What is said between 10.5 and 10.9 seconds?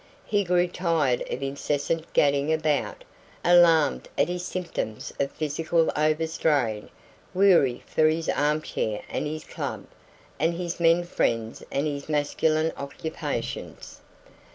his